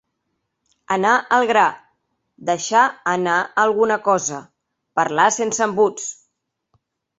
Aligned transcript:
Anar 0.95 1.11
al 1.37 1.45
gra; 1.51 1.65
deixar 2.47 2.87
anar 3.13 3.37
alguna 3.67 3.99
cosa; 4.09 4.41
parlar 5.03 5.31
sense 5.39 5.65
embuts. 5.71 6.11